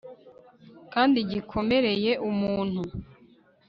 kandi 0.93 1.17
gikomereye 1.29 2.11
umuntu 2.29 2.81